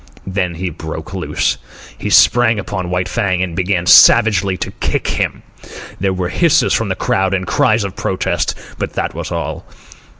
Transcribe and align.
Then 0.25 0.55
he 0.55 0.71
broke 0.71 1.13
loose. 1.13 1.59
He 1.95 2.09
sprang 2.09 2.57
upon 2.57 2.89
White 2.89 3.07
Fang 3.07 3.43
and 3.43 3.55
began 3.55 3.85
savagely 3.85 4.57
to 4.57 4.71
kick 4.79 5.09
him. 5.09 5.43
There 5.99 6.11
were 6.11 6.29
hisses 6.29 6.73
from 6.73 6.89
the 6.89 6.95
crowd 6.95 7.35
and 7.35 7.45
cries 7.45 7.83
of 7.83 7.95
protest, 7.95 8.55
but 8.79 8.93
that 8.93 9.13
was 9.13 9.31
all. 9.31 9.63